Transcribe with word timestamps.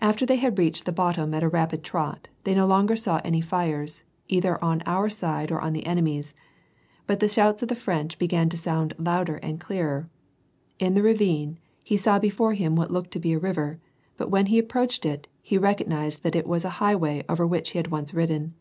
After 0.00 0.26
they 0.26 0.38
had 0.38 0.58
reached 0.58 0.86
the 0.86 0.90
bottom 0.90 1.32
at 1.32 1.44
a 1.44 1.48
rapid 1.48 1.84
trot, 1.84 2.26
they 2.42 2.52
no 2.52 2.66
longer 2.66 2.96
saw 2.96 3.20
any 3.24 3.40
fires 3.40 4.02
either 4.26 4.58
on 4.60 4.82
our 4.86 5.08
side 5.08 5.52
or 5.52 5.60
on 5.60 5.72
the 5.72 5.86
enemy's, 5.86 6.34
but 7.06 7.20
the 7.20 7.28
shouts 7.28 7.62
of 7.62 7.68
the 7.68 7.76
French 7.76 8.18
began 8.18 8.48
to 8.48 8.56
sound 8.56 8.92
louder 8.98 9.36
and 9.36 9.60
clearer. 9.60 10.04
In 10.80 10.94
the 10.94 11.02
ravine 11.04 11.60
he 11.80 11.96
saw 11.96 12.18
before 12.18 12.54
him 12.54 12.74
what 12.74 12.88
he 12.88 12.94
took 12.96 13.10
to 13.12 13.20
be 13.20 13.34
a 13.34 13.38
river, 13.38 13.78
but 14.16 14.30
when 14.30 14.46
he 14.46 14.58
approached 14.58 15.06
it, 15.06 15.28
he 15.40 15.56
recognized 15.56 16.24
that 16.24 16.34
it 16.34 16.48
was 16.48 16.64
a 16.64 16.70
high 16.82 16.96
way 16.96 17.22
over 17.28 17.46
which 17.46 17.70
he 17.70 17.78
had 17.78 17.86
once 17.86 18.12
ridden. 18.12 18.54